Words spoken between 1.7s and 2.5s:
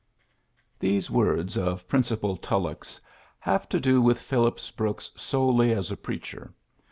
Principal